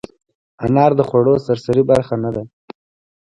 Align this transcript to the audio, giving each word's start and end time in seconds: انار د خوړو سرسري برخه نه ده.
انار 0.65 0.91
د 0.99 1.01
خوړو 1.09 1.35
سرسري 1.45 1.83
برخه 1.91 2.15
نه 2.23 2.29
ده. 2.35 2.43